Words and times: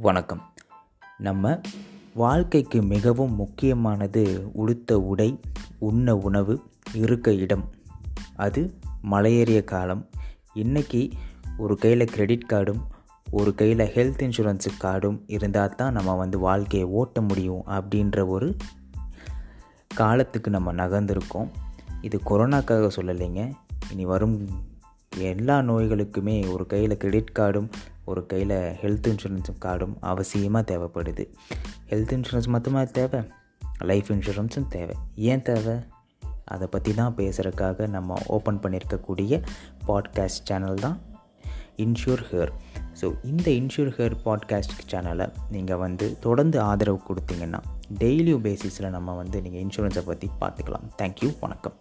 வணக்கம். 0.00 0.42
நம்ம 1.18 1.60
வாழ்க்கைக்கு 2.14 2.82
மிகவும் 2.82 3.34
முக்கியமானது 3.34 4.50
உடுத்த 4.52 5.00
உடை 5.00 5.40
உண்ண 5.78 6.16
உணவு 6.16 6.62
இருக்க 6.94 7.32
இடம். 7.32 7.70
அது 8.36 8.74
மலையேறிய 9.10 9.64
காலம். 9.64 10.08
இன்றைக்கி 10.54 11.10
ஒரு 11.56 11.76
கையில் 11.76 12.06
கிரெடிட் 12.06 12.46
கார்டும் 12.46 12.86
ஒரு 13.30 13.54
கையில் 13.54 13.78
ஹெல்த் 13.78 14.30
இன்சூரன்ஸு 14.30 14.66
கார்டும் 14.78 15.24
இருந்தால் 15.26 15.74
தான் 15.74 15.92
நம்ம 15.92 16.14
வந்து 16.14 16.38
வாழ்க்கையை 16.38 16.88
ஓட்ட 16.88 17.20
முடியும் 17.20 17.62
அப்படின்ற 17.66 18.26
ஒரு 18.26 18.56
காலத்துக்கு 19.94 20.50
நம்ம 20.50 20.72
நகர்ந்துருக்கோம். 20.72 21.48
இது 22.00 22.20
கொரோனாக்காக 22.26 22.90
சொல்லலைங்க. 22.96 23.52
இனி 23.92 24.04
வரும் 24.04 24.48
எல்லா 25.16 25.58
நோய்களுக்குமே 25.58 26.52
ஒரு 26.52 26.66
கையில் 26.66 26.96
கிரெடிட் 26.96 27.32
கார்டும் 27.32 27.70
ஒரு 28.08 28.22
கையில் 28.26 28.56
ஹெல்த் 28.82 29.08
இன்சூரன்ஸ் 29.10 29.50
கார்டும் 29.58 29.94
அவசியமாக 30.02 30.62
தேவைப்படுது. 30.72 31.24
ஹெல்த் 31.90 32.14
இன்சூரன்ஸ் 32.16 32.48
மட்டுமா 32.48 32.82
தேவை? 32.98 33.20
லைஃப் 33.90 34.10
இன்சூரன்ஸும் 34.10 34.68
தேவை. 34.68 34.96
ஏன் 35.30 35.42
தேவை? 35.42 35.76
அதை 36.44 36.66
பற்றி 36.66 36.94
தான் 36.94 37.16
பேசுகிறதுக்காக 37.16 37.88
நம்ம 37.88 38.16
ஓப்பன் 38.26 38.60
பண்ணியிருக்கக்கூடிய 38.62 39.42
பாட்காஸ்ட் 39.88 40.46
சேனல் 40.50 40.82
தான் 40.84 40.96
இன்ஷூர் 41.76 42.22
ஹேர் 42.30 42.52
ஸோ 43.00 43.06
இந்த 43.24 43.48
இன்ஷூர் 43.50 43.90
ஹேர் 43.96 44.16
பாட்காஸ்ட் 44.24 44.78
சேனலை 44.92 45.26
நீங்கள் 45.50 45.76
வந்து 45.76 46.06
தொடர்ந்து 46.20 46.60
ஆதரவு 46.60 47.00
கொடுத்தீங்கன்னா 47.08 47.60
டெய்லியும் 47.98 48.46
பேசிஸில் 48.48 48.94
நம்ம 48.96 49.16
வந்து 49.20 49.42
நீங்கள் 49.42 49.62
இன்சூரன்ஸை 49.62 50.04
பற்றி 50.06 50.30
பார்த்துக்கலாம். 50.40 50.88
தேங்க்யூ 51.02 51.30
வணக்கம். 51.40 51.78